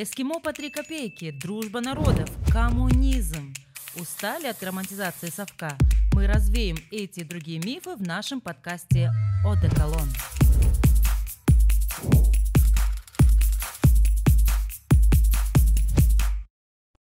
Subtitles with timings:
[0.00, 3.52] Эскимо по три копейки, дружба народов, коммунизм.
[3.96, 5.76] Устали от романтизации совка?
[6.12, 9.10] Мы развеем эти и другие мифы в нашем подкасте
[9.44, 10.08] «Одеколон».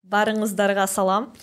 [0.03, 1.35] Барыңыздарға салам.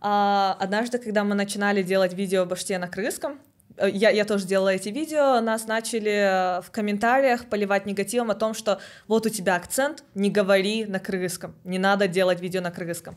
[0.00, 3.51] А, однажды, когда мы начинали делать видео баште на крымском, э,
[3.88, 8.80] я, я тоже делала эти видео, нас начали в комментариях поливать негативом о том, что
[9.08, 13.16] вот у тебя акцент, не говори на крымском, не надо делать видео на крымском.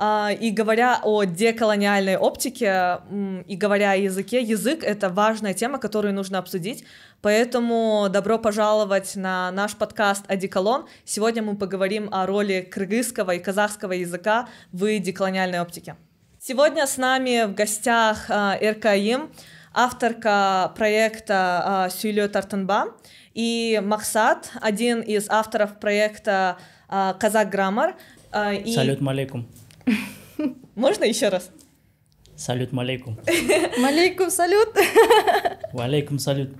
[0.00, 3.00] А, и говоря о деколониальной оптике
[3.46, 6.84] и говоря о языке, язык— это важная тема, которую нужно обсудить,
[7.20, 10.86] поэтому добро пожаловать на наш подкаст «Одеколон».
[11.04, 15.96] Сегодня мы поговорим о роли кыргызского и казахского языка в деколониальной оптике.
[16.40, 19.32] Сегодня с нами в гостях Эркаим,
[19.72, 22.96] авторка проекта Сюйлё Тартанба,
[23.34, 27.96] и Максат, один из авторов проекта Казак Граммар.
[28.64, 28.72] И...
[28.74, 29.48] Салют, малейкум.
[30.74, 31.50] Можно еще раз?
[32.38, 33.18] Салют, малейкум.
[33.78, 34.68] Малейкум, салют.
[35.72, 36.56] Валейкум, салют.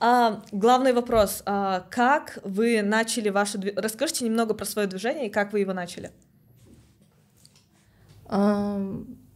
[0.00, 1.42] А, главный вопрос.
[1.46, 3.58] А, как вы начали ваше...
[3.74, 6.10] Расскажите немного про свое движение и как вы его начали.
[8.26, 8.78] А,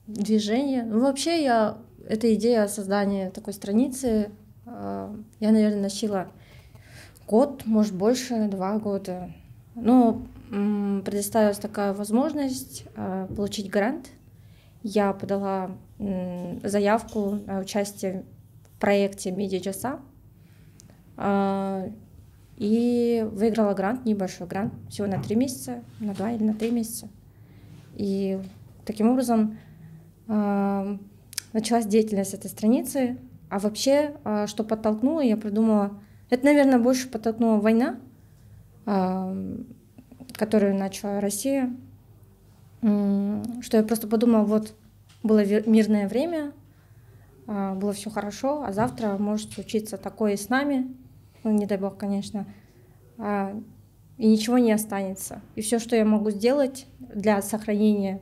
[0.07, 0.83] движение?
[0.83, 1.79] Ну, вообще, я...
[2.09, 4.31] Эта идея создания такой страницы,
[4.65, 6.29] а, я, наверное, носила
[7.27, 9.31] год, может, больше, два года.
[9.75, 14.09] Но предоставилась такая возможность э, получить грант.
[14.83, 18.25] Я подала заявку на участие
[18.65, 20.01] в проекте Медиа
[21.19, 21.91] э,
[22.57, 27.09] и выиграла грант, небольшой грант, всего на три месяца, на два или на три месяца.
[27.95, 28.41] И
[28.87, 29.59] таким образом
[30.29, 30.99] э,
[31.59, 33.19] началась деятельность этой страницы.
[33.51, 34.15] А вообще,
[34.47, 37.99] что подтолкнуло, я придумала, это, наверное, больше подтолкнула война,
[40.35, 41.75] которую начала Россия,
[42.81, 44.75] что я просто подумала, вот
[45.23, 46.53] было мирное время,
[47.47, 50.95] а, было все хорошо, а завтра может случиться такое с нами,
[51.43, 52.47] ну, не дай бог, конечно,
[53.17, 53.59] а,
[54.17, 55.41] и ничего не останется.
[55.57, 58.21] И все, что я могу сделать для сохранения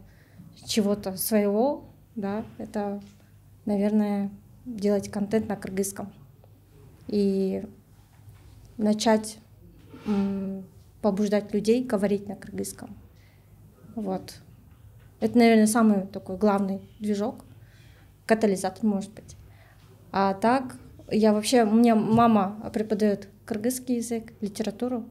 [0.65, 1.84] чего-то своего,
[2.15, 3.00] да, это,
[3.66, 4.31] наверное,
[4.65, 6.12] делать контент на кыргызском.
[7.09, 7.65] И
[8.78, 9.38] начать
[11.03, 12.97] побуждать людей говорить на кыргызском.
[13.94, 14.41] Вот.
[15.21, 17.44] Это, наверное, самый такой главный движок,
[18.27, 19.37] катализатор, может быть.
[20.12, 20.77] А так,
[21.10, 25.09] я вообще, у меня мама преподает кыргызский язык, литературу,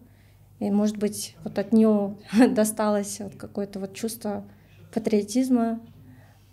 [0.59, 2.17] и, может быть, вот от нее
[2.49, 4.45] досталось вот какое-то вот чувство
[4.93, 5.81] патриотизма.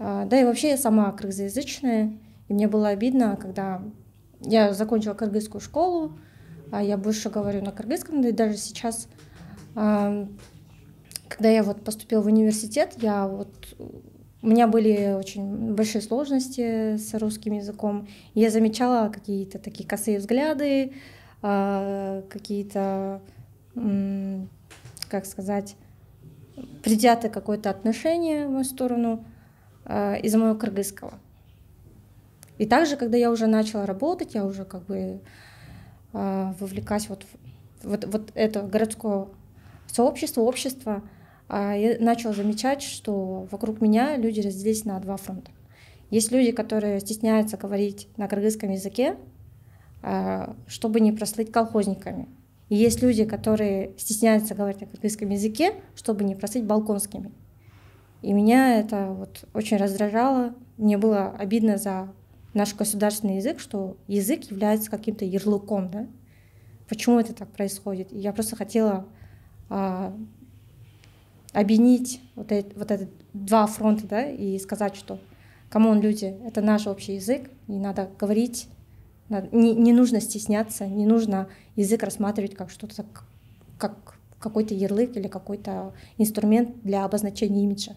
[0.04, 2.12] А, да и вообще я сама кыргызоязычная,
[2.48, 3.82] и мне было обидно, когда
[4.40, 6.18] я закончила кыргызскую школу,
[6.72, 9.08] а я больше говорю на кыргызском, да и даже сейчас
[9.74, 13.48] когда я вот поступила в университет, я вот
[14.42, 18.06] у меня были очень большие сложности с русским языком.
[18.34, 20.92] Я замечала какие-то такие косые взгляды,
[21.40, 23.22] а, какие-то,
[25.08, 25.76] как сказать,
[26.82, 29.24] предвзятое какое-то отношение в мою сторону
[29.84, 31.14] а, из-за моего кыргызского.
[32.58, 35.20] И также, когда я уже начала работать, я уже как бы
[36.12, 37.24] а, вовлекаюсь вот
[37.84, 39.26] вот, вот это городское
[39.86, 41.02] сообщество, общество,
[41.48, 45.50] а, я начала замечать, что вокруг меня люди разделились на два фронта.
[46.10, 49.16] Есть люди, которые стесняются говорить на кыргызском языке,
[50.02, 52.28] а, чтобы не прослыть колхозниками.
[52.68, 57.30] И есть люди, которые стесняются говорить на кыргызском языке, чтобы не прослыть балконскими.
[58.22, 60.54] И меня это вот очень раздражало.
[60.76, 62.12] Мне было обидно за
[62.54, 66.06] наш государственный язык, что язык является каким-то ярлыком, да?
[66.88, 68.12] Почему это так происходит?
[68.12, 69.06] И я просто хотела
[69.70, 70.14] а,
[71.52, 75.18] объединить вот, эти, вот эти два фронта, да, и сказать, что
[75.70, 78.68] кому люди, это наш общий язык, и надо говорить,
[79.28, 83.06] надо, не, не нужно стесняться, не нужно язык рассматривать как что-то,
[83.78, 87.96] как какой-то ярлык или какой-то инструмент для обозначения имиджа.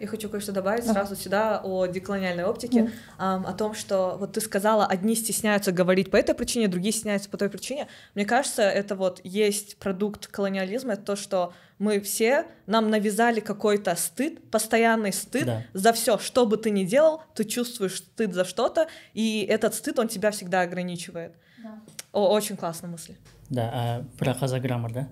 [0.00, 0.94] Я хочу кое-что добавить да.
[0.94, 6.10] сразу сюда о деколониальной оптике, эм, о том, что вот ты сказала, одни стесняются говорить
[6.10, 7.86] по этой причине, другие стесняются по той причине.
[8.14, 13.94] Мне кажется, это вот есть продукт колониализма, это то, что мы все, нам навязали какой-то
[13.94, 15.64] стыд, постоянный стыд да.
[15.74, 19.98] за все, что бы ты ни делал, ты чувствуешь стыд за что-то, и этот стыд,
[19.98, 21.34] он тебя всегда ограничивает.
[21.62, 21.78] Да.
[22.12, 23.16] О, очень классная мысль.
[23.50, 25.08] Да, а, про Казаграммар, да?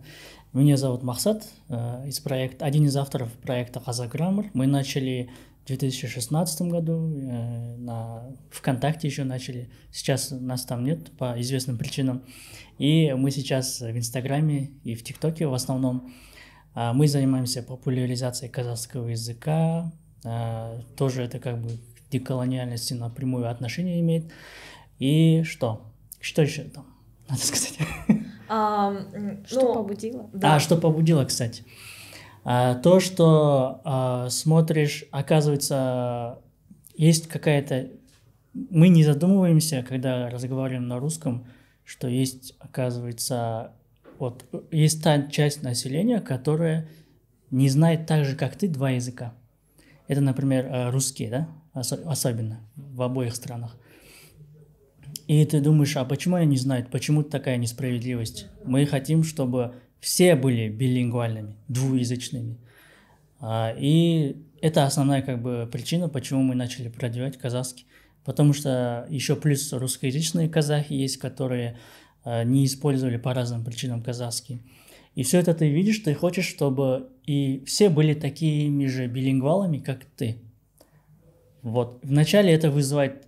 [0.55, 4.47] Меня зовут Махсат, э, из проекта, один из авторов проекта Казаграммар.
[4.55, 5.29] Мы начали
[5.65, 9.69] в 2016 году, э, на ВКонтакте еще начали.
[9.93, 12.23] Сейчас нас там нет по известным причинам.
[12.79, 16.15] И мы сейчас в Инстаграме и в ТикТоке в основном.
[16.75, 19.93] А, мы занимаемся популяризацией казахского языка,
[20.25, 21.73] а, тоже это как бы
[22.11, 24.33] деколониальности напрямую отношение имеет.
[24.99, 25.93] И что?
[26.21, 26.87] Что еще там
[27.29, 27.79] надо сказать?
[28.49, 28.97] А,
[29.47, 30.31] что ну, побудило?
[30.33, 30.57] Да.
[30.57, 31.65] А, что побудило, кстати?
[32.45, 36.39] А, то, что а, смотришь, оказывается,
[36.97, 37.91] есть какая-то...
[38.55, 41.47] Мы не задумываемся, когда разговариваем на русском,
[41.85, 43.73] что есть, оказывается,
[44.19, 46.89] вот есть та часть населения, которая
[47.51, 49.35] не знает так же, как ты, два языка.
[50.07, 53.77] Это, например, э, русские, да, Осо- особенно в обоих странах.
[55.29, 58.47] И ты думаешь, а почему они знают, почему такая несправедливость?
[58.65, 62.57] Мы хотим, чтобы все были билингвальными, двуязычными.
[63.39, 67.85] А, И это основная как бы причина, почему мы начали продвигать казахский.
[68.25, 71.79] Потому что еще плюс русскоязычные казахи есть, которые
[72.25, 74.63] а, не использовали по разным причинам казахский.
[75.15, 80.07] И все это ты видишь, ты хочешь, чтобы и все были такими же билингвалами, как
[80.17, 80.39] ты.
[81.61, 82.01] Вот.
[82.03, 83.28] Вначале это вызывает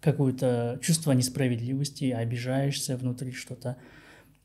[0.00, 3.76] какое-то чувство несправедливости, обижаешься внутри что-то.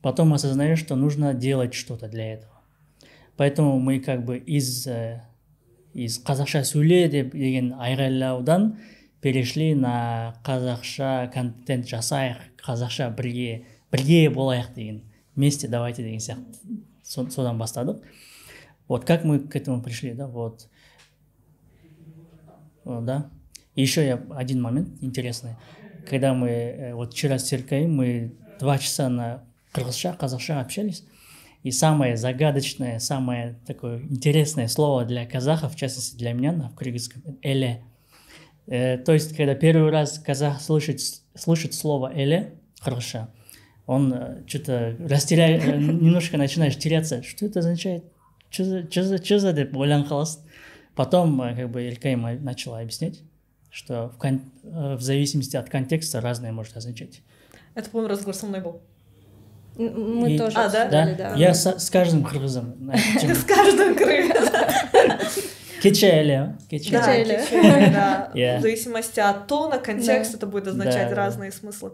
[0.01, 2.53] Потом осознаешь, что нужно делать что-то для этого.
[3.37, 5.23] Поэтому мы как бы из, э,
[5.93, 8.77] из қазақша сөйле деп деген айғайлаудан
[9.21, 15.03] перешли на қазақша контент жасайық қазақша бірге бірге болайық деген
[15.35, 18.01] вместе давайте деген сияқты Со- содан бастадық
[18.87, 20.67] вот как мы к этому пришли да вот
[22.85, 23.29] да
[23.81, 25.55] еще я один момент интересный
[26.07, 31.03] когда мы э, вот вчера с Серкаем мы два часа на кыргызша казахша общались
[31.63, 37.39] и самое загадочное, самое такое интересное слово для казахов, в частности для меня на кыргызском,
[37.41, 37.83] эле.
[38.67, 40.99] Э, то есть, когда первый раз казах слышит,
[41.35, 43.29] слышит слово эле, хорошо,
[43.85, 47.23] он что-то растеряет, э, немножко начинаешь теряться.
[47.23, 48.03] Что это означает?
[48.49, 50.11] Что за, что за, что за деп ойланып.
[50.95, 53.21] Потом, э, как бы, Элькаим начала объяснять,
[53.73, 57.21] что в, кон- э, в зависимости от контекста разное может означать.
[57.73, 58.81] Это, по-моему, разговор со мной был.
[59.75, 60.85] Мы И- тоже А, да?
[60.87, 61.13] Да?
[61.15, 61.33] да.
[61.35, 62.91] Я со- с каждым кыргызом.
[63.19, 64.35] С каждым крылья.
[65.81, 66.91] Кече эле, кече.
[66.91, 68.29] Да.
[68.59, 71.93] В зависимости от тона, контекста, это будет означать разные смыслы.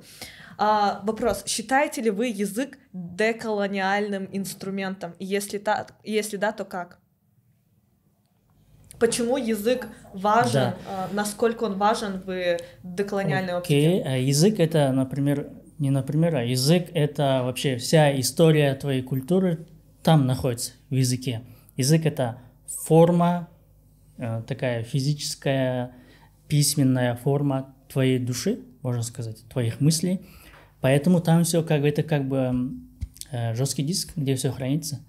[0.58, 1.44] А, вопрос.
[1.48, 5.14] Считаете ли вы язык деколониальным инструментом?
[5.18, 7.00] И Если, та, если да, то как?
[9.00, 10.54] Почему язык важен?
[10.54, 10.78] Да.
[10.88, 13.78] а, насколько он важен в деколониальной оптике?
[13.78, 19.66] Окей, а язык это, например, не например, а язык это вообще вся история твоей культуры
[20.04, 21.42] там находится, в языке.
[21.78, 23.48] Язык это форма,
[24.18, 25.94] э, такая физическая,
[26.48, 30.22] письменная форма твоей души, можно сказать, твоих мыслей.
[30.82, 32.72] Поэтому там все как бы это как бы
[33.32, 35.00] э, жесткий диск, где все хранится.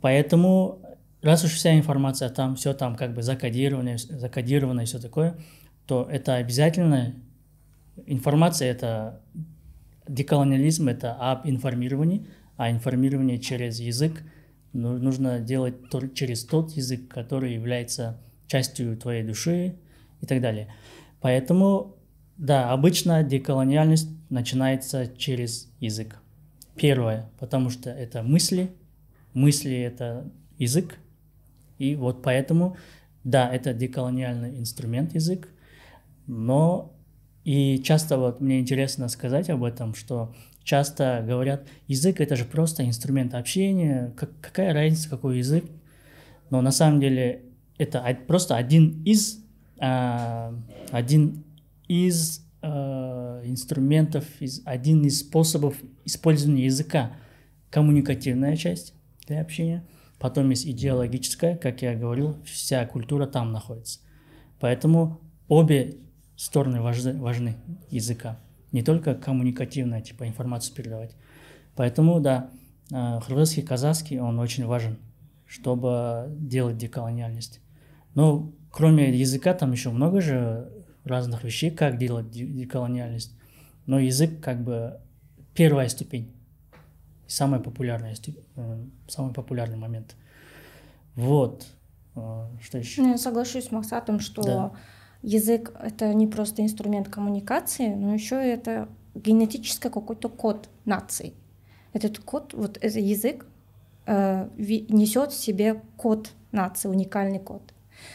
[0.00, 0.82] Поэтому,
[1.24, 5.36] раз уж вся информация там, все там как бы закодировано, закодировано и все такое,
[5.86, 7.14] то это обязательно
[8.06, 9.20] информация это
[10.08, 12.26] деколониализм это об информировании,
[12.56, 14.22] а информирование через язык
[14.72, 15.74] ну, нужно делать
[16.14, 19.76] через тот язык, который является частью твоей души
[20.20, 20.72] и так далее.
[21.20, 21.96] Поэтому,
[22.36, 26.18] да, обычно деколониальность начинается через язык.
[26.76, 28.70] Первое, потому что это мысли,
[29.32, 30.28] мысли это
[30.58, 30.98] язык,
[31.78, 32.76] и вот поэтому,
[33.24, 35.48] да, это деколониальный инструмент язык,
[36.26, 36.94] но
[37.44, 42.84] и часто вот мне интересно сказать об этом, что часто говорят, язык это же просто
[42.84, 45.64] инструмент общения, как, какая разница, какой язык.
[46.50, 47.42] Но на самом деле
[47.78, 49.44] это просто один из,
[49.78, 50.54] а,
[50.90, 51.44] один
[51.86, 57.12] из а, инструментов, из, один из способов использования языка.
[57.70, 58.94] Коммуникативная часть
[59.26, 59.84] для общения,
[60.18, 64.00] потом есть идеологическая, как я говорил, вся культура там находится.
[64.60, 65.98] Поэтому обе
[66.36, 67.56] стороны важны, важны
[67.90, 68.40] языка.
[68.72, 71.14] Не только коммуникативная, типа информацию передавать.
[71.76, 72.50] Поэтому, да,
[72.92, 74.98] э, кыргызский, казахский, он очень важен,
[75.46, 77.60] чтобы делать деколониальность.
[78.14, 80.72] Но кроме языка, там еще много же
[81.04, 83.36] разных вещей, как делать де- деколониальность.
[83.86, 85.00] Но язык как бы
[85.54, 86.33] первая ступень,
[87.34, 90.14] самая популярная, сту- э, самый популярный момент.
[91.16, 91.66] Вот.
[92.16, 93.02] Э, Что еще?
[93.02, 94.72] Ну, я соглашусь с Максатом, что Да.
[95.22, 101.34] язык это не просто инструмент коммуникации, но еще это генетический какой-то код нации.
[101.92, 103.46] Этот код, вот этот язык
[104.06, 107.62] э, несет в себе код нации, уникальный код.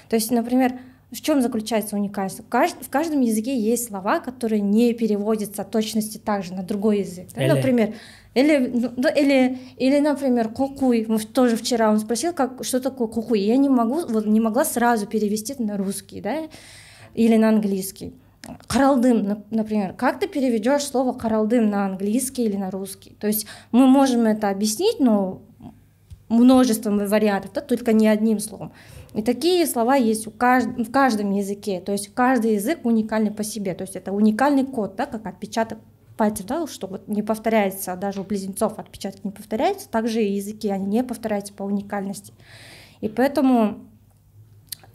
[0.10, 0.80] То есть, например,
[1.12, 2.42] в чем заключается уникальность?
[2.42, 2.76] В, кажд...
[2.82, 7.30] в каждом языке есть слова, которые не переводятся точности также на другой язык.
[7.34, 7.56] Да?
[7.56, 7.96] Например,
[8.34, 11.06] или, ну, или, или, например, кукуй.
[11.08, 13.40] Мы тоже вчера он спросил, как, что такое кукуй.
[13.40, 16.48] Я не могу, вот не могла сразу перевести на русский, да,
[17.16, 18.14] или на английский.
[18.68, 23.16] Каралдым, например, как ты переведешь слово каралдым на английский или на русский?
[23.20, 25.42] То есть мы можем это объяснить, но
[26.30, 28.72] множеством вариантов, да, только не одним словом.
[29.14, 30.68] И такие слова есть у кажд...
[30.78, 31.82] в каждом языке.
[31.82, 33.74] То есть каждый язык уникальный по себе.
[33.74, 35.80] То есть это уникальный код, да, как отпечаток
[36.20, 40.70] пальцев, да, что вот не повторяется, даже у близнецов отпечаток не повторяется, также и языки,
[40.70, 42.34] они не повторяются по уникальности.
[43.00, 43.80] И поэтому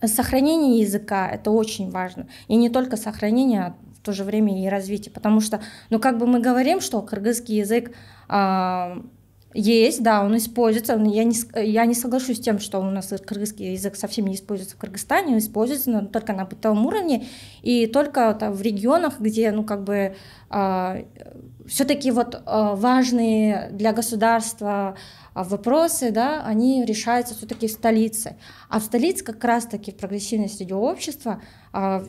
[0.05, 2.29] сохранение языка— это очень важно.
[2.47, 5.15] И не только сохранение, а в то же время и развитие.
[5.15, 7.93] Потому что, ну, как бы мы говорим, что кыргызский язык
[8.29, 8.99] а,
[9.55, 10.95] есть, да, он используется.
[10.95, 14.77] Я не, я не соглашусь с тем, что у нас кыргызский язык совсем не используется
[14.77, 17.27] в Кыргызстане, он используется но только на бытовом уровне
[17.63, 20.17] и только там, в регионах, где, ну, как бы,
[20.51, 21.05] э,
[21.69, 24.97] все-таки вот э, важные для государства
[25.35, 28.37] вопросы, да, они решаются все-таки в столице.
[28.69, 31.41] А в столице как раз-таки в прогрессивной среде общества
[31.73, 32.05] э,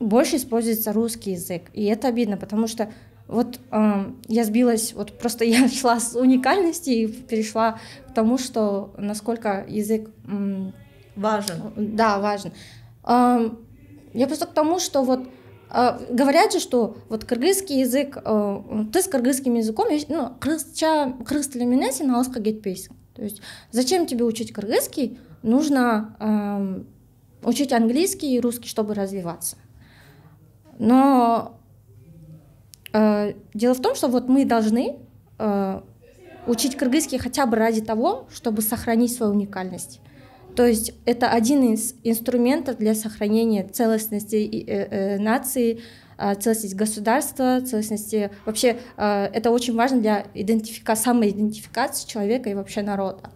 [0.00, 1.70] больше используется русский язык.
[1.72, 2.90] И это обидно, потому что
[3.29, 8.91] вот э, я сбилась, вот просто я шла с уникальности и перешла к тому, что
[8.97, 10.71] насколько язык э,
[11.15, 11.61] важен.
[11.77, 12.51] Да, важен.
[13.07, 13.51] Э,
[14.13, 15.29] я просто к тому, что вот
[15.71, 21.53] э, говорят же, что вот кыргызский язык, э, ты с кыргызским языком, ну, кыргызча, кыргыз
[21.53, 22.97] тіліменен сен алысқа кетпейсің.
[23.13, 25.19] То есть зачем тебе учить кыргызский?
[25.43, 29.55] Нужно э, учить английский и русский, чтобы развиваться.
[30.79, 31.62] Но Э,
[33.54, 34.96] дело в том, что вот мы должны
[35.38, 35.80] э,
[36.46, 40.00] учить кыргызский хотя бы ради того, чтобы сохранить свою уникальность.
[40.54, 45.80] То есть это один из инструментов для сохранения целостности э, нации,
[46.16, 48.30] целостности государства, целостности...
[48.46, 50.94] Вообще это очень важно для идентифика...
[50.94, 53.32] самоидентификации человека и вообще народа.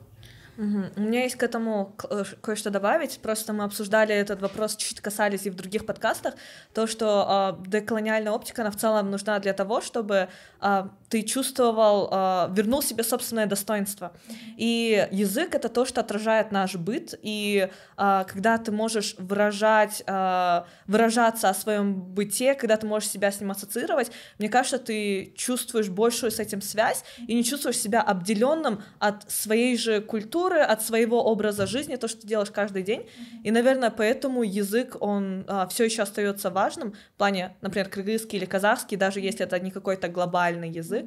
[0.59, 0.85] Угу.
[0.97, 3.21] У меня есть к этому э, кое-что добавить.
[3.23, 6.35] Просто мы обсуждали этот вопрос, чуть-чуть касались и в других подкастах.
[6.75, 10.29] То, что э, деколониальная оптика, она в целом нужна для того, чтобы
[10.61, 14.13] э, ты чувствовал, э, вернул себе собственное достоинство.
[14.57, 17.15] И язык— это то, что отражает наш быт.
[17.23, 23.31] И э, когда ты можешь выражать, э, выражаться о своем быте, когда ты можешь себя
[23.33, 28.03] с ним ассоциировать, мне кажется, ты чувствуешь большую с этим связь и не чувствуешь себя
[28.03, 33.09] обделенным от своей же культуры, от своего образа жизни, то, что ты делаешь каждый день.
[33.45, 38.45] И, наверное, поэтому язык, он а, все еще остается важным в плане, например, кыргызский или
[38.45, 40.98] казахский, даже если это не какой-то глобальный язык.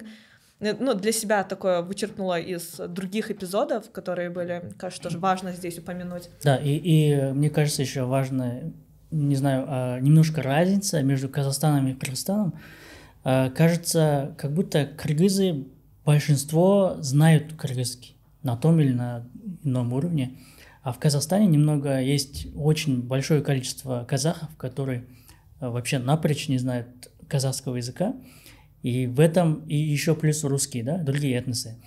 [0.62, 5.78] Э, ну, для себя такое вычеркнула из других эпизодов, которые были, кажется, тоже важно здесь
[5.80, 6.30] упомянуть.
[6.44, 8.72] Да, и, и мне кажется, еще важно,
[9.10, 12.54] не знаю, а, немножко разница между Казахстаном и Кыргызстаном.
[13.24, 15.66] А, кажется, как будто кыргызы
[16.06, 19.28] большинство знают кыргызский на том или на
[19.64, 20.38] ином уровне.
[20.84, 25.06] А в Казахстане немного есть очень большое количество казахов, которые
[25.60, 26.88] э, вообще напрочь не знают
[27.28, 28.16] казахского языка.
[28.84, 31.78] И в этом и еще плюс русские, да, другие этносы.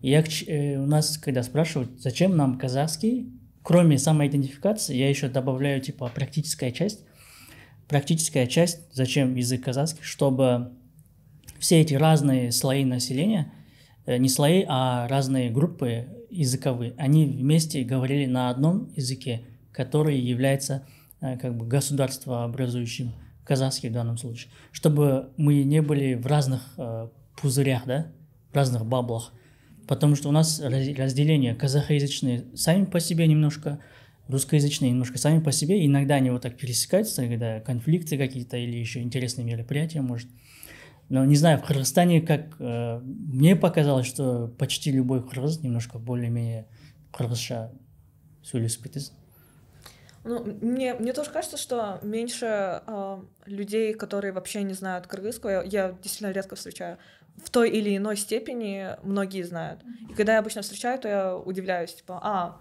[0.00, 3.30] Я, э, у нас, когда спрашивают, зачем нам казахский,
[3.62, 7.04] кроме самоидентификации, я еще добавляю типа практическая часть.
[7.88, 10.72] Практическая часть, зачем язык казахский, чтобы
[11.58, 13.52] все эти разные слои населения–
[14.06, 20.86] Э, не слои, а разные группы языковые, они вместе говорили на одном языке, который является
[21.20, 23.12] э, как бы государствообразующим,
[23.44, 27.08] казахский в данном случае, чтобы мы не были в разных э,
[27.40, 28.12] пузырях, да,
[28.52, 29.32] в разных баблах,
[29.88, 33.80] потому что у нас разделение казахоязычные сами по себе немножко,
[34.28, 39.00] русскоязычные немножко сами по себе, иногда они вот так пересекаются, когда конфликты какие-то или еще
[39.00, 40.28] интересные мероприятия, может,
[41.08, 46.66] но не знаю, в Кыргызстане, как э, мне показалось, что почти любой кыргыз немножко более-менее
[47.12, 47.72] кыргызша.
[48.42, 49.21] Сөйлесіп кетесің
[50.24, 55.62] ну, мне, мне тоже кажется, что меньше э, людей, которые вообще не знают кыргызского, я,
[55.62, 56.98] я действительно редко встречаю.
[57.44, 59.80] В той или иной степени многие знают.
[60.08, 62.60] И когда я обычно встречаю, то я удивляюсь, типа, а,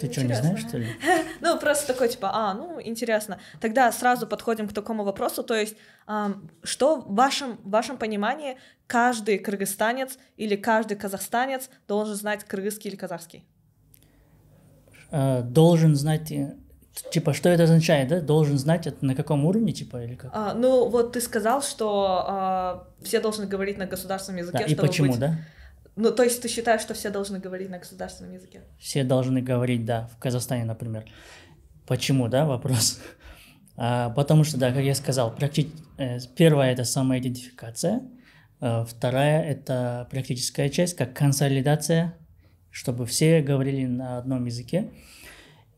[0.00, 0.86] ты что, не знаешь, что ли?
[1.40, 3.38] ну, просто такой, типа, а, ну, интересно.
[3.60, 5.76] Тогда сразу подходим к такому вопросу, то есть,
[6.62, 12.96] что в вашем, в вашем понимании каждый кыргызстанец или каждый казахстанец должен знать кыргызский или
[12.96, 13.44] казахский?
[15.10, 16.56] А, должен знать, э,
[17.10, 18.20] типа, что это означает, да?
[18.20, 20.30] Должен знать, это на каком уровне, типа, или как?
[20.34, 24.74] А, ну, вот ты сказал, что а, все должны говорить на государственном языке, да, и
[24.74, 25.20] почему, быть...
[25.20, 25.38] да?
[25.96, 28.60] Ну, то есть ты считаешь, что все должны говорить на государственном языке?
[28.78, 31.06] Все должны говорить, да, в Казахстане, например.
[31.86, 33.00] Почему, да, вопрос?
[33.78, 35.70] А, потому что, да, как я сказал, практи...
[35.98, 38.04] э, первая это самоидентификация,
[38.62, 42.16] э, вторая это практическая часть, как консолидация,
[42.70, 44.92] чтобы все говорили на одном языке.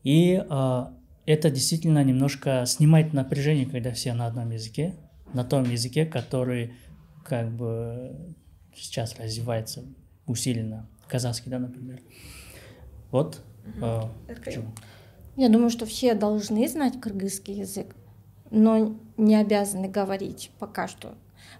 [0.03, 0.85] И э,
[1.29, 4.95] это действительно немножко снимает напряжение, когда все на одном языке,
[5.31, 6.73] на том языке, который
[7.23, 8.15] как бы
[8.75, 9.83] сейчас развивается
[10.25, 12.01] усиленно, казахский, да, например.
[13.11, 13.43] Вот.
[13.79, 14.01] Э,
[14.43, 14.71] почему.
[15.35, 17.95] Я думаю, что все должны знать кыргызский язык,
[18.49, 21.13] но не обязаны говорить пока что.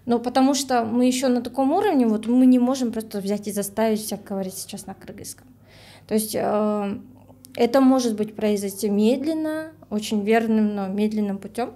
[0.08, 3.52] Но потому что мы еще на таком уровне, вот мы не можем просто взять и
[3.52, 5.48] заставить всех говорить сейчас на кыргызском.
[6.08, 7.00] То есть э,
[7.60, 11.74] это может быть произойти медленно, очень верным, но медленным путем.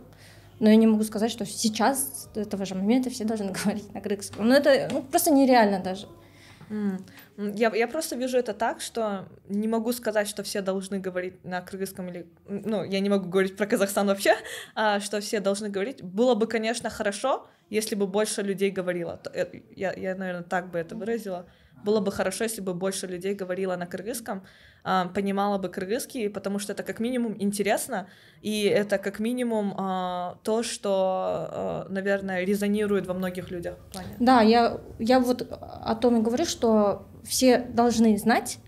[0.62, 4.00] Но я не могу сказать, что сейчас, с этого же момента, все должны говорить на
[4.00, 4.48] кыргызском.
[4.48, 6.08] Ну, это ну, просто нереально даже.
[7.38, 11.62] Я, я просто вижу это так, что не могу сказать, что все должны говорить на
[11.62, 12.28] кыргызском или...
[12.48, 14.36] Ну, я не могу говорить про Казахстан вообще,
[14.76, 16.02] а, что все должны говорить.
[16.02, 19.22] Было бы, конечно, хорошо, если бы больше людей говорило.
[19.34, 21.46] Э, я, я наверное, так бы это выразила.
[21.84, 24.44] Было бы хорошо, если бы больше людей говорило на кыргызском,
[24.84, 28.08] а, понимала бы кыргызский, потому что это как минимум интересно,
[28.42, 33.78] и это как минимум а, то, что, а, наверное, резонирует во многих людях.
[34.20, 38.60] Да, я, я вот о том и говорю, что все должны знать,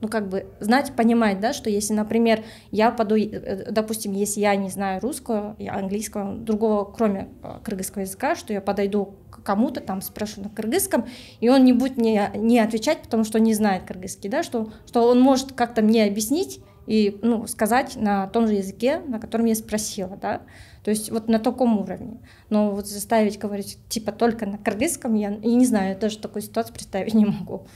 [0.00, 4.54] ну, как бы знать, понимать, да, что если, например, я поду, э, допустим, если я
[4.56, 7.28] не знаю русского, английского, другого, кроме
[7.64, 9.14] кыргызского языка, что я подойду
[9.44, 11.06] кому-то там спрошу на кыргызском,
[11.40, 15.08] и он не будет мне не отвечать, потому что не знает кыргызский, да, что, что
[15.08, 19.54] он может как-то мне объяснить и ну, сказать на том же языке, на котором я
[19.54, 20.42] спросила, да,
[20.82, 22.18] то есть вот на таком уровне.
[22.48, 26.42] Но вот заставить говорить типа только на кыргызском, я, я не знаю, я даже такую
[26.42, 27.66] ситуацию представить не могу.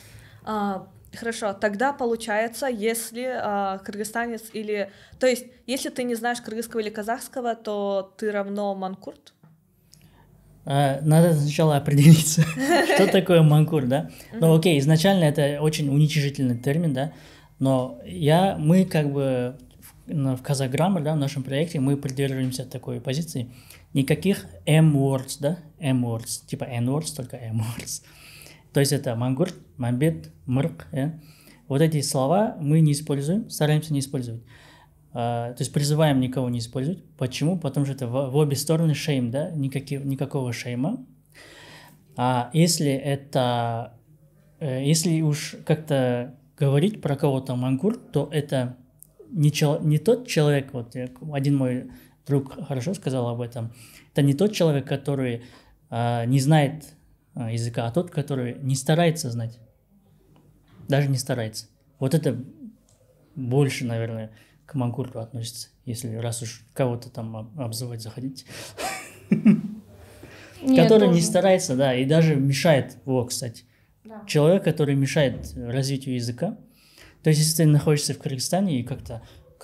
[0.44, 4.90] А, Хорошо, тогда получается, если а, кыргызстанец или...
[5.20, 9.34] То есть, если ты не знаешь кыргызского или казахского, то ты равно манкурт?
[10.64, 12.42] А, надо сначала определиться,
[12.94, 14.10] что такое манкур, да?
[14.32, 17.12] Ну, окей, изначально это очень уничижительный термин, да,
[17.58, 19.56] но я, мы как бы
[20.06, 23.50] в, в Казаграммар, да, в нашем проекте, мы придерживаемся такой позиции,
[23.92, 28.02] никаких M-words, да, M-words, типа N-words, только M-words.
[28.72, 31.12] То есть это мангур, мамбет, мырк, yeah?
[31.68, 34.42] вот эти слова мы не используем, стараемся не использовать.
[35.14, 37.04] А, то есть призываем никого не использовать.
[37.18, 37.58] Почему?
[37.58, 41.04] Потому что это в, в обе стороны шейм, да, Никаких, никакого шейма.
[42.16, 43.94] А если это,
[44.60, 48.76] э, если уж как-то говорить про кого-то мангур, то это
[49.30, 50.94] не, чел, не тот человек, вот
[51.32, 51.90] один мой
[52.26, 53.72] друг хорошо сказал об этом,
[54.12, 55.42] это не тот человек, который
[55.90, 56.84] а, не знает
[57.34, 59.58] языка, а тот, который не старается знать,
[60.88, 61.66] даже не старается.
[61.98, 62.42] Вот это
[63.34, 64.32] больше, наверное,
[64.66, 68.46] к Мангурту относится, если раз уж кого-то там обзывать заходить.
[70.60, 73.64] Который не старается, да, и даже мешает, о, кстати.
[74.26, 76.58] Человек, который мешает развитию языка.
[77.22, 79.22] То есть, если ты находишься в Кыргызстане и как-то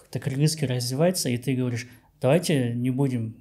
[0.09, 1.87] как-то кыргызский развивается, и ты говоришь,
[2.21, 3.37] давайте не будем,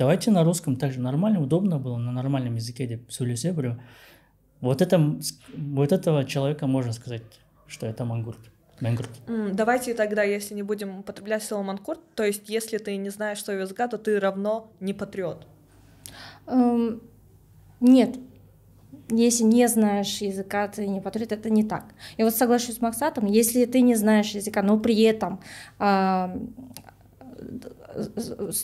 [0.00, 3.52] давайте на русском также нормально, удобно было, на нормальном языке деп сөйлесе
[4.60, 5.18] Вот, это,
[5.56, 7.22] вот этого человека можно сказать,
[7.66, 8.40] что это мангурт.
[8.80, 9.10] Мангурт.
[9.52, 13.62] Давайте тогда, если не будем употреблять слово манкурт, то есть если ты не знаешь своего
[13.62, 15.46] языка, то ты равно не патриот.
[16.46, 17.02] Эм,
[17.80, 18.16] нет,
[19.10, 21.84] если не знаешь языка, ты не патриот, это не так.
[22.16, 25.40] И вот соглашусь с Максатом, если ты не знаешь языка, но при этом
[25.78, 26.38] э,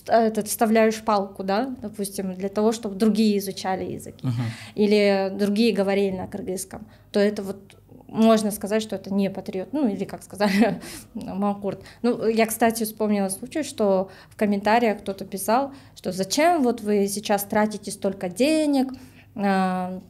[0.07, 4.75] этот, вставляешь палку, да, допустим, для того, чтобы другие изучали языки, uh-huh.
[4.75, 7.77] или другие говорили на кыргызском, то это вот
[8.09, 10.81] можно сказать, что это не патриот, ну или как сказали,
[11.15, 11.83] Манкурт.
[12.03, 17.45] Ну, я, кстати, вспомнила случай, что в комментариях кто-то писал, что зачем вот вы сейчас
[17.45, 18.93] тратите столько денег,
[19.35, 20.01] а,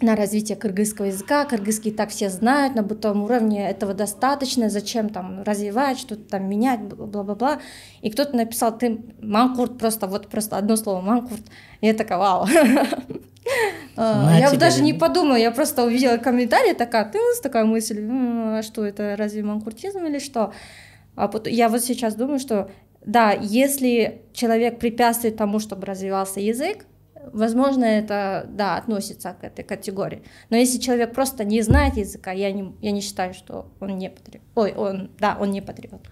[0.00, 1.44] на развитие кыргызского языка.
[1.44, 6.80] Кыргызский так все знают, на бытовом уровне этого достаточно, зачем там развивать, что-то там менять,
[6.80, 7.60] бла-бла-бла.
[8.02, 11.42] И кто-то написал, ты манкурт, просто вот просто одно слово манкурт.
[11.80, 12.46] И я такая, вау.
[13.96, 19.16] Я даже не подумала, я просто увидела комментарий, такая, ты такая мысль, а что это,
[19.16, 20.52] разве манкуртизм или что?
[21.16, 22.70] А я вот сейчас думаю, что
[23.04, 26.84] да, если человек препятствует тому, чтобы развивался язык,
[27.32, 30.22] возможно, это, да, относится к этой категории.
[30.50, 34.10] Но если человек просто не знает языка, я не, я не считаю, что он не
[34.10, 34.42] патриот.
[34.54, 36.06] Ой, он, да, он не патриот.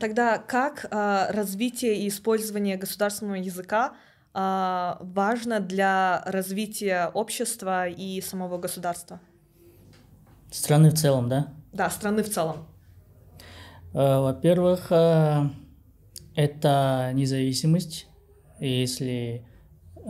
[0.00, 3.92] Тогда как э, развитие и использование государственного языка
[4.34, 9.20] э, важно для развития общества и самого государства?
[10.50, 11.48] Страны в целом, да?
[11.72, 12.66] Да, страны в целом.
[13.92, 15.48] Э, во-первых, э,
[16.34, 18.06] это независимость,
[18.60, 19.44] если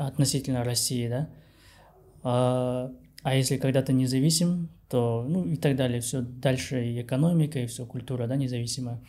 [0.06, 1.28] относительно России, да.
[2.22, 7.58] А, а если когда то независим, то, ну и так далее, все дальше и экономика,
[7.58, 9.00] и все культура, да, независимая.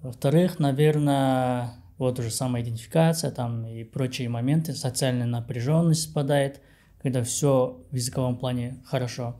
[0.00, 6.60] Во-вторых, наверное, вот уже самоидентификация там и прочие моменты, социальная напряженность спадает,
[7.02, 9.36] когда все в языковом плане хорошо.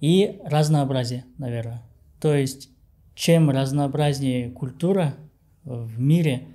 [0.00, 1.82] И разнообразие, наверное.
[2.20, 2.68] То есть,
[3.14, 5.14] чем разнообразнее культура
[5.64, 6.46] в мире,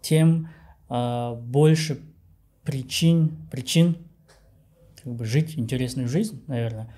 [0.00, 0.48] тем
[0.88, 2.00] э, больше
[2.64, 3.96] причин, причин
[5.02, 6.92] как бы жить интересную жизнь, наверное.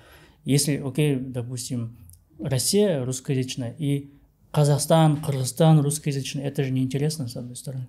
[0.45, 1.97] Если, окей, допустим,
[2.39, 4.11] Россия русскоязычная и
[4.51, 7.87] Казахстан, Кыргызстан русскоязычный, это же неинтересно, с одной стороны.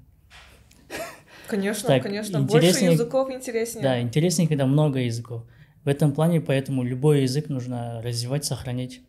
[1.49, 3.83] Конечно, так, конечно, больше языков интереснее.
[3.83, 5.45] Да, интереснее, когда много языков.
[5.85, 9.03] В этом плане, поэтому любой язык нужно развивать, сохранить.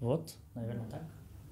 [0.00, 1.02] Вот, наверное, так.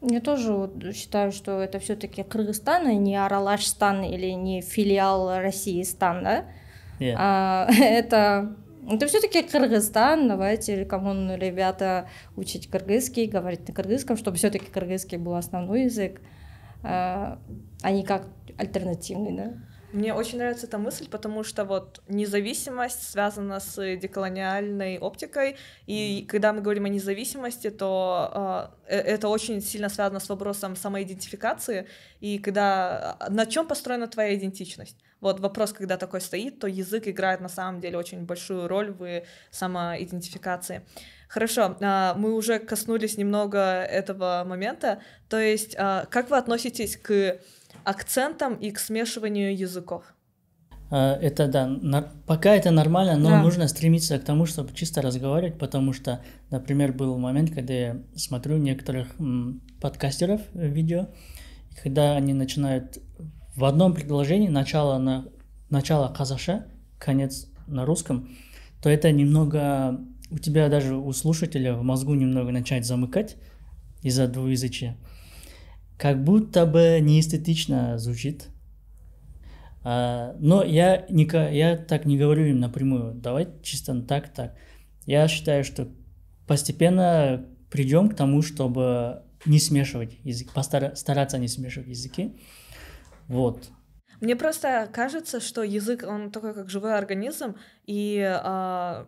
[0.02, 5.82] Я тоже вот считаю, что это все-таки Кыргызстан, а не Аралашстан или не филиал России
[5.82, 6.44] стан, да?
[6.98, 7.14] Yeah.
[7.16, 8.56] А, это
[8.90, 15.18] это все-таки Кыргызстан, давайте, come on, ребята, учить кыргызский, говорить на кыргызском, чтобы все-таки кыргызский
[15.18, 16.20] был основной язык,
[16.82, 17.38] а,
[17.80, 18.26] а не как
[18.58, 19.52] альтернативный, да?
[19.92, 26.54] Мне очень нравится эта мысль, потому что вот независимость связана с деколониальной оптикой, и когда
[26.54, 31.86] мы говорим о независимости, то э, это очень сильно связано с вопросом самоидентификации,
[32.20, 34.96] и когда на чем построена твоя идентичность.
[35.20, 39.22] Вот вопрос, когда такой стоит, то язык играет на самом деле очень большую роль в
[39.50, 40.82] самоидентификации.
[41.28, 47.38] Хорошо, мы уже коснулись немного этого момента, то есть как вы относитесь к
[47.84, 50.14] акцентом и к смешиванию языков.
[50.90, 53.42] А, это да, пока это нормально, но да.
[53.42, 58.58] нужно стремиться к тому, чтобы чисто разговаривать, потому что, например, был момент, когда я смотрю
[58.58, 59.08] некоторых
[59.80, 61.08] подкастеров видео,
[61.82, 62.98] когда они начинают
[63.56, 65.24] в одном предложении начало на
[65.70, 66.66] начало казаша,
[66.98, 68.28] конец на русском,
[68.82, 69.98] то это немного
[70.30, 73.36] у тебя даже у слушателя в мозгу немного начать замыкать
[74.02, 74.96] из-за двуязычия
[76.02, 78.48] как будто бы неэстетично звучит.
[79.84, 83.14] А, но я, не, я так не говорю им напрямую.
[83.14, 84.56] Давай чисто так, так.
[85.06, 85.86] Я считаю, что
[86.48, 92.36] постепенно придем к тому, чтобы не смешивать язык, постараться не смешивать языки.
[93.28, 93.68] Вот.
[94.20, 97.54] Мне просто кажется, что язык, он такой как живой организм,
[97.86, 99.04] и э,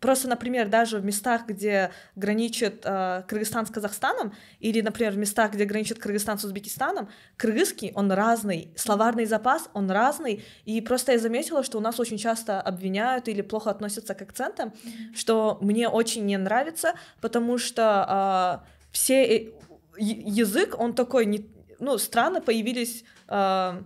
[0.00, 5.52] Просто, например, даже в местах, где граничит э, Кыргызстан с Казахстаном, или, например, в местах,
[5.52, 11.18] где граничит Кыргызстан с Узбекистаном, кыргызский, он разный, словарный запас, он разный, и просто я
[11.18, 15.14] заметила, что у нас очень часто обвиняют или плохо относятся к акцентам, mm-hmm.
[15.14, 19.52] что мне очень не нравится, потому что э, все э,
[19.98, 21.46] язык, он такой, не,
[21.78, 23.04] ну, странно появились...
[23.28, 23.82] Э,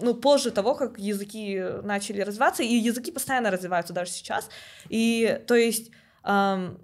[0.00, 4.48] ну, позже того, как языки начали развиваться, и языки постоянно развиваются даже сейчас.
[4.88, 5.90] И, то есть,
[6.24, 6.78] эм,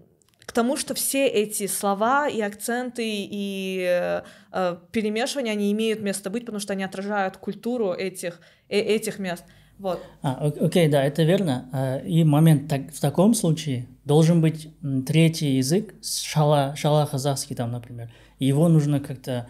[0.48, 6.46] к тому, что все эти слова и акценты и э, перемешивания, они имеют место быть,
[6.46, 8.40] потому что они отражают культуру этих,
[8.70, 9.44] э, этих мест.
[9.78, 10.02] Вот.
[10.22, 11.68] А, окей, да, это верно.
[11.72, 14.68] А, и момент так, в таком случае должен быть
[15.06, 18.10] третий язык, шала, шала казахский там, например.
[18.38, 19.48] Его нужно как-то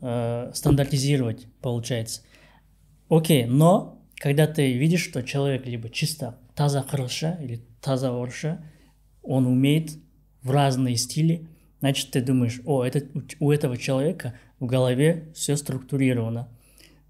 [0.00, 2.22] э, стандартизировать, получается.
[3.10, 8.64] Окей, но когда ты видишь, что человек либо чисто таза кыргызша или таза орысша,
[9.22, 9.90] он умеет
[10.42, 11.48] в разные стили,
[11.80, 13.02] значит, ты думаешь, о, это,
[13.40, 16.48] у этого человека в голове все структурировано.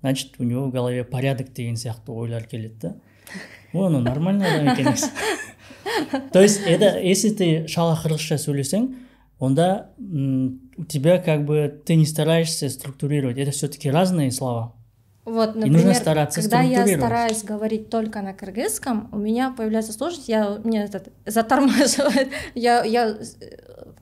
[0.01, 2.97] Значит, у него в голове порядок деген сияқты ойлар келеді да?
[3.75, 4.95] Ну нормально адам екен
[6.33, 8.95] то есть это если ты шала кыргызша сөйлесең
[9.39, 13.37] онда у тебя как бы ты не стараешься структурировать.
[13.37, 14.80] Это все-таки разные слова
[15.25, 19.93] вот, например, и нужно стараться когда я стараюсь говорить только на кыргызском, у меня появляется
[19.93, 23.17] сложность, я мне этот затормаживает, я, я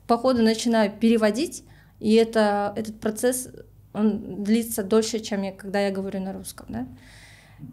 [0.07, 1.63] по ходу начинаю переводить,
[1.99, 3.49] и это, этот процесс,
[3.93, 6.87] он длится дольше, чем я, когда я говорю на русском, да.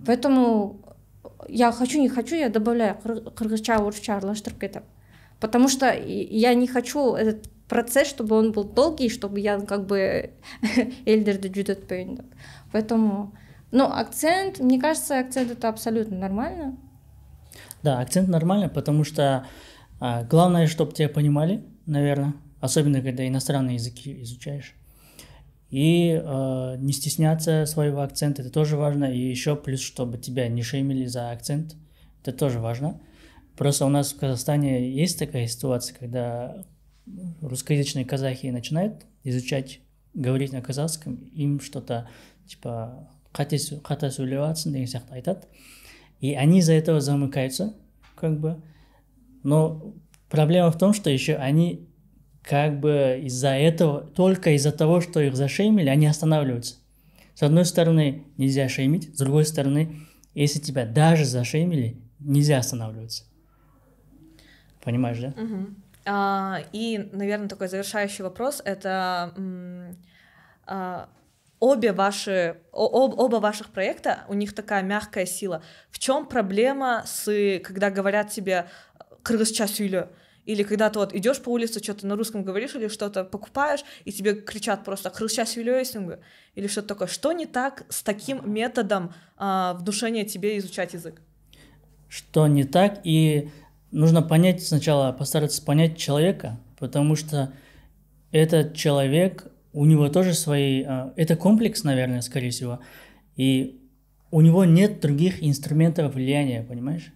[0.04, 0.80] Поэтому
[1.48, 2.96] я хочу, не хочу, я добавляю
[3.36, 4.82] кыргызча, орысча аралаштырып кетем.
[5.38, 10.30] Потому что я не хочу этот процесс, чтобы он был долгий, чтобы я как бы
[11.06, 12.26] эльдерді жүдетпейін деп
[12.76, 13.32] Поэтому,
[13.70, 16.76] ну, акцент, мне кажется, акцент это абсолютно нормально.
[17.82, 19.46] Да, акцент нормально, потому что
[19.98, 24.74] а, главное, чтобы тебя понимали, наверное, особенно когда иностранные языки изучаешь.
[25.70, 29.06] И э, не стесняться своего акцента, это тоже важно.
[29.06, 31.76] И еще плюс, чтобы тебя не шеймили за акцент,
[32.20, 33.00] это тоже важно.
[33.56, 36.62] Просто у нас в Казахстане есть такая ситуация, когда
[37.40, 39.80] русскоязычные казахи начинают изучать
[40.16, 42.08] говорить на казахском им что-то
[42.48, 45.46] типа қате қате сөйлеп жатрсың деген сияқты айтады.
[46.20, 47.74] И они из-за этого замыкаются
[48.14, 48.60] как бы.
[49.42, 49.94] Но
[50.28, 51.88] проблема в том что еще они
[52.42, 56.76] как бы из-за этого только из-за того что их зашеймили они останавливаются.
[57.34, 63.24] С одной стороны нельзя шеймить с другой стороны если тебя даже зашеймили нельзя останавливаться.
[64.82, 65.34] Понимаешь да?
[65.36, 65.82] Мгм.
[66.04, 69.34] А, и, наверное, такой завершающий вопрос это
[70.66, 71.08] а,
[71.60, 75.62] обе ваши об- оба ваших проекта у них такая мягкая сила.
[75.90, 78.68] В чем проблема с когда говорят тебе
[79.22, 80.10] кыргызча сөйле
[80.44, 84.12] или когда ты вот идешь по улице, что-то на русском говоришь или что-то покупаешь, и
[84.12, 86.20] тебе кричат просто «кыргызча сөйлейсің бе?»
[86.54, 87.08] или что-то такое.
[87.08, 91.20] Что не так с таким методом а, внушения тебе изучать язык?
[92.08, 93.50] что не так, и
[93.90, 97.52] нужно понять сначала, постараться понять человека, потому что
[98.30, 102.80] этот человек, у него тоже свои, а, это комплекс, наверное, скорее всего,
[103.36, 103.82] и
[104.30, 107.12] у него нет других инструментов влияния, понимаешь?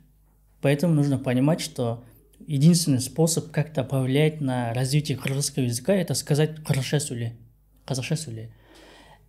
[0.61, 2.05] Поэтому нужно понимать, что
[2.47, 8.51] единственный способ как-то повлиять на развитие кыргызского языка, это сказать «қазақша сөйле».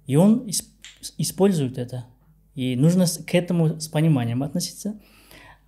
[0.07, 0.65] И он ис-
[1.17, 2.05] использует это.
[2.53, 4.99] И нужно к этому с пониманием относиться.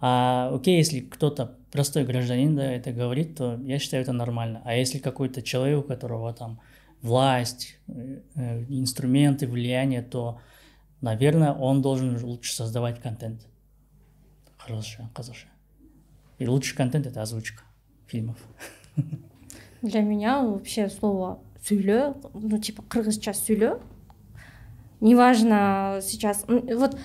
[0.02, 4.62] А окей, если кто-то простой гражданин, да, это говорит, то я считаю это нормально.
[4.66, 6.60] А если какой-то человек, у которого там
[7.04, 10.40] власть, э, э, инструменты, влияние, то,
[11.02, 13.46] наверное, он должен лучше создавать контент.
[14.58, 15.48] Хорошо, хорошо.
[16.40, 17.64] И лучший контент это озвучка
[18.08, 18.38] фильмов.
[19.82, 23.80] Для меня вообще слово «сөйле», ну, типа, кыргызча «сөйле»,
[25.02, 26.98] неважно сейчас, вот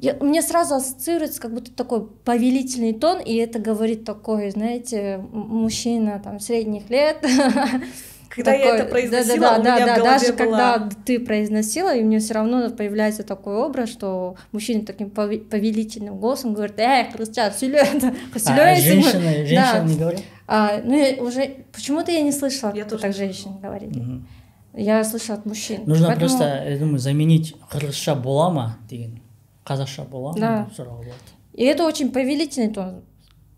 [0.00, 6.18] я- мне сразу ассоциируется как будто такой повелительный тон, и это говорит такой, знаете, мужчина
[6.18, 7.24] там средних лет.
[8.34, 11.20] Когда я Такой, это произносила, да-да-да, у меня в да, голове даже была- когда ты
[11.20, 16.78] произносила, и мне все равно появляется такой образ, что мужчина таким пове- повелительным голосом говорит,
[16.78, 19.84] эй, кыргызча, сөйле, А сөйлейсің бе?» женщины, женщины Да.
[19.84, 20.22] не говорят?
[20.46, 23.98] А, ну, я уже почему-то я не слышала, Я как тоже так не женщины говорили.
[23.98, 24.26] Мгм.
[24.74, 25.82] Я слышала от мужчин.
[25.86, 29.20] Нужно Поэтому- просто, я думаю, заменить кыргызша бола ма деген
[29.64, 30.68] қазақша бола ма Да.
[30.76, 31.12] болады
[31.52, 33.02] И это очень повелительный тон.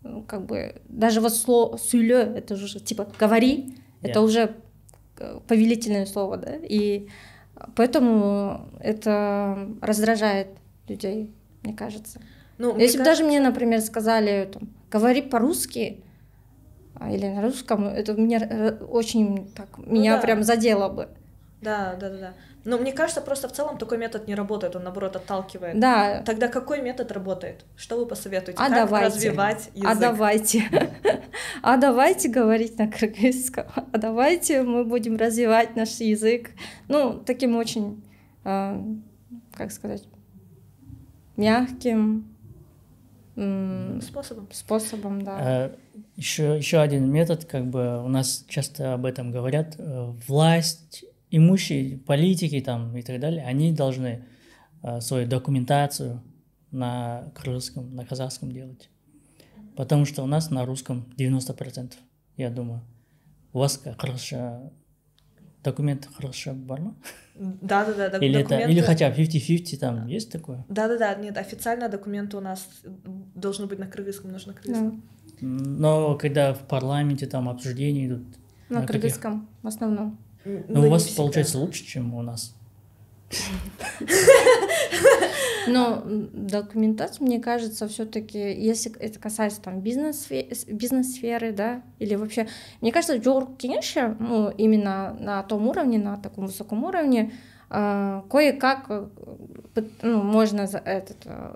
[0.03, 4.23] Ну, Как бы даже вот слово «сюлё» это уже типа «говори», это Yeah.
[4.23, 4.49] уже э,
[5.47, 7.07] повелительное слово, да, и
[7.75, 10.47] поэтому это раздражает
[10.87, 12.21] людей, мне кажется.
[12.57, 16.03] Ну, мне Если бы кажется- даже мне, например, сказали там, «говори по-русски»,
[16.95, 20.21] а, или на русском, это меня э, очень так, меня да.
[20.21, 21.09] прям задело бы.
[21.61, 22.33] Да, да, да, да.
[22.67, 25.79] Но мне кажется, просто в целом такой метод не работает, он наоборот отталкивает.
[25.79, 27.63] Да, Тогда какой метод работает?
[27.77, 28.61] Что вы посоветуете?
[28.61, 29.07] А как давайте.
[29.07, 29.89] развивать язык?
[29.89, 30.63] А давайте.
[31.61, 33.67] А давайте говорить на кыргызском.
[33.73, 36.49] А давайте мы будем развивать наш язык.
[36.89, 38.03] Ну, таким очень,
[38.43, 38.83] а,
[39.53, 40.03] как сказать,
[41.37, 42.27] мягким
[44.01, 44.49] Способом.
[44.51, 45.71] способом, да.
[46.17, 51.97] Еще, еще один метод, как бы у нас часто об этом говорят, э, власть, имущие,
[51.97, 54.25] политики там и так далее, они должны
[54.83, 56.21] э, свою документацию
[56.71, 58.89] на кыргызском, на казахском делать.
[59.75, 61.93] Потому что у нас на русском 90%,
[62.37, 62.81] я думаю.
[63.53, 64.71] У вас как кыргызша
[65.63, 66.95] документ кыргызша бар ма?
[67.35, 68.17] Да, да, да.
[68.17, 70.65] Или, это, или хотя бы 50-50 там есть такое?
[70.69, 71.15] Да, да, да.
[71.15, 72.67] Нет, официально документы у нас
[73.35, 75.01] должны быть на кыргызском, нужно на кыргызском.
[75.01, 75.47] Да.
[75.47, 78.25] Но когда в парламенте там обсуждения идут,
[78.69, 79.01] На на каких?
[79.01, 80.17] кыргызском в основном.
[80.67, 81.23] Ну, не у вас всегда.
[81.23, 82.55] получается лучше, чем у нас.
[85.67, 90.27] Но документация, мне кажется, все-таки, если это касается там бизнес
[90.67, 92.47] бизнес-сферы, да, или вообще,
[92.79, 97.33] мне кажется, Джорк Кенши, ну, именно на том уровне, на таком высоком уровне,
[97.69, 99.07] а, кое-как э,
[100.01, 101.55] ну, можно за этот э,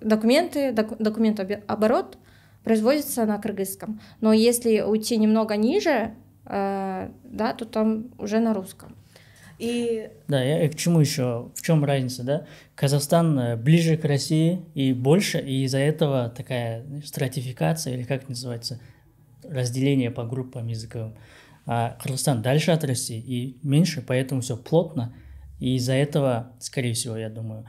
[0.00, 2.18] документы, док, документооборот
[2.64, 4.00] производится на кыргызском.
[4.20, 6.14] Но если уйти немного ниже,
[6.46, 8.96] э, да, то там уже на русском.
[9.58, 11.50] И Да, я к чему еще?
[11.54, 12.46] В чем разница, да?
[12.74, 18.80] Казахстан э, ближе к России и больше, и из-за этого такая стратификация, или как называется,
[19.42, 21.14] разделение по группам языковым.
[21.66, 25.14] А Кыргызстан дальше от России и меньше, поэтому все плотно.
[25.60, 27.64] И из-за этого, скорее всего, я думаю,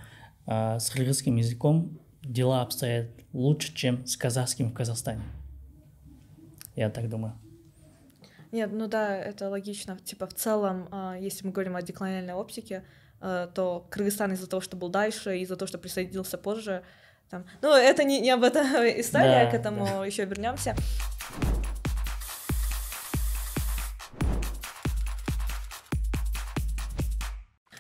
[0.46, 5.22] а, с кыргызским языком дела обстоят лучше, чем с казахским в Казахстане.
[6.76, 7.36] Я так думаю.
[8.56, 9.98] Нет, ну да, это логично.
[9.98, 12.86] Типа в целом, а, если мы говорим о деколониальной оптике,
[13.20, 16.82] а, то Кыргызстан из-за того, что был дальше, из-за того, что присоединился позже,
[17.30, 18.65] там, ну это не, не об этом
[19.02, 20.74] история, Да, к этому еще вернемся.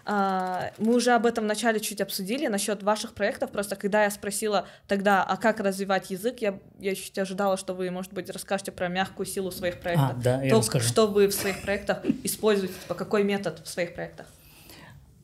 [0.07, 3.51] Мы уже об этом вначале чуть обсудили, насчет ваших проектов.
[3.51, 7.89] Просто когда я спросила тогда, а как развивать язык, я, я чуть ожидала, что вы,
[7.89, 10.11] может быть, расскажете про мягкую силу своих проектов.
[10.11, 10.87] А, да, я То, расскажу.
[10.87, 14.27] что вы в своих проектах используете, по какой метод в своих проектах?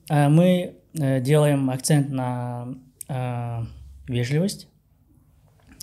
[0.10, 2.76] А, Мы э, делаем акцент на
[3.08, 3.66] а,
[4.08, 4.68] вежливость,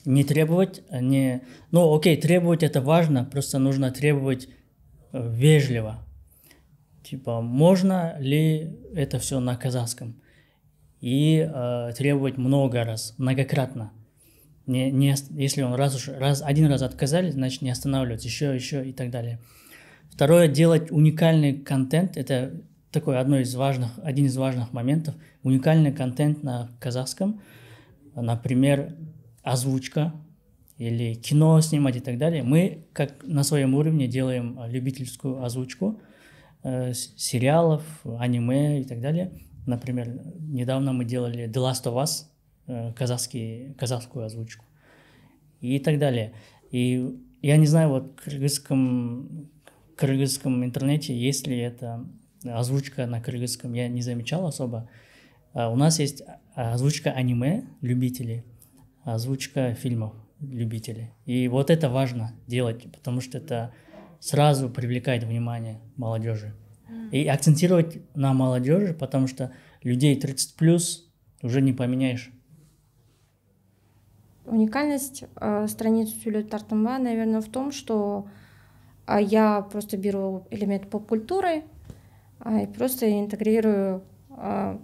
[0.05, 1.43] не требовать, а не...
[1.71, 4.49] Ну, окей, требовать это важно, просто нужно требовать
[5.13, 5.99] э, вежливо.
[7.09, 10.21] Типа, можно ли это все на казахском?
[11.01, 13.93] И э, требовать много раз, многократно.
[14.67, 18.87] Не, не, если он раз, уж, раз, один раз отказали, значит не останавливаться, еще, еще
[18.87, 19.39] и так далее.
[20.11, 25.15] Второе, делать уникальный контент, это такой одно из важных, один из важных моментов.
[25.43, 27.41] Уникальный контент на казахском,
[28.15, 28.95] например,
[29.43, 30.13] озвучка
[30.77, 32.43] или кино снимать и так далее.
[32.43, 36.03] Мы, как на своем уровне, делаем любительскую озвучку
[36.63, 39.33] э, сериалов, аниме и так далее.
[39.67, 40.09] Например,
[40.41, 42.25] недавно мы делали The Last of Us,
[42.67, 44.65] э, казахский, казахскую озвучку
[45.61, 46.33] и так далее.
[46.71, 49.51] И я не знаю, вот в кыргызском,
[49.97, 52.05] кыргызском интернете есть ли это
[52.45, 54.89] озвучка на кыргызском, я не замечал особо.
[55.53, 56.23] А у нас есть
[56.55, 58.45] озвучка аниме любителей,
[59.05, 61.11] озвучка фильмов любителей.
[61.27, 63.73] И вот это важно делать, потому что это
[64.21, 66.55] сразу привлекает внимание молодежи.
[67.13, 69.53] И акцентировать на молодежи, потому что
[69.83, 71.11] людей 30 плюс
[71.43, 72.31] уже не поменяешь.
[74.45, 78.29] Уникальность э, страницы Сюлет Тартымба, наверное, в том, что
[79.07, 81.65] а, я просто беру элемент поп-культуры
[82.41, 84.81] а, и просто интегрирую а,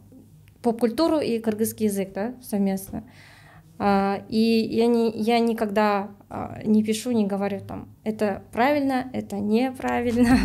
[0.62, 3.04] поп-культуру и кыргызский язык да, совместно.
[3.06, 3.33] А,
[3.78, 10.38] и я, не, я никогда а, не пишу, не говорю там, это правильно, это неправильно.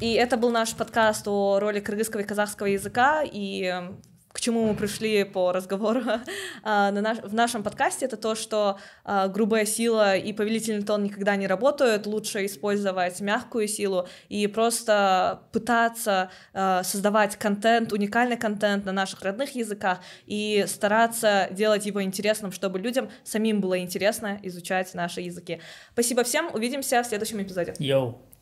[0.00, 4.13] И это был наш подкаст о роли кыргызского и казахского языка и э, к
[4.44, 6.02] чему мы пришли по разговору
[6.62, 11.04] а, на наш- в нашем подкасте, это то, что а, грубая сила и повелительный тон
[11.04, 18.84] никогда не работают, лучше использовать мягкую силу и просто пытаться а, создавать контент, уникальный контент
[18.84, 24.92] на наших родных языках и стараться делать его интересным, чтобы людям самим было интересно изучать
[24.94, 25.60] наши языки.
[25.92, 27.74] Спасибо всем, увидимся в следующем эпизоде.
[27.78, 28.33] Йоу!